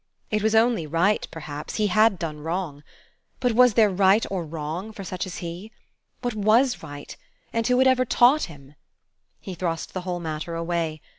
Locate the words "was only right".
0.41-1.27